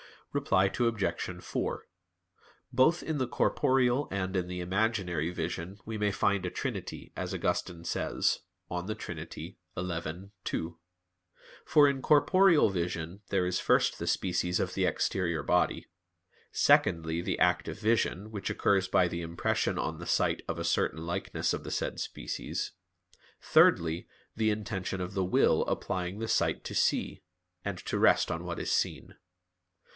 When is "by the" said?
18.87-19.21